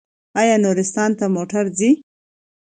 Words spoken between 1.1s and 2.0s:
ته موټر ځي؟